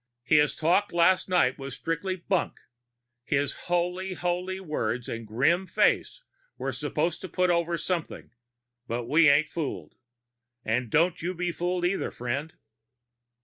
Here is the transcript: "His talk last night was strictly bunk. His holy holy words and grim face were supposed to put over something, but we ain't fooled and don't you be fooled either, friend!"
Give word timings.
"His 0.23 0.55
talk 0.55 0.91
last 0.91 1.29
night 1.29 1.59
was 1.59 1.75
strictly 1.75 2.15
bunk. 2.15 2.59
His 3.23 3.53
holy 3.69 4.13
holy 4.15 4.59
words 4.59 5.07
and 5.07 5.27
grim 5.27 5.67
face 5.67 6.23
were 6.57 6.71
supposed 6.71 7.21
to 7.21 7.29
put 7.29 7.51
over 7.51 7.77
something, 7.77 8.31
but 8.87 9.05
we 9.05 9.29
ain't 9.29 9.47
fooled 9.49 9.93
and 10.65 10.89
don't 10.89 11.21
you 11.21 11.35
be 11.35 11.51
fooled 11.51 11.85
either, 11.85 12.09
friend!" 12.09 12.55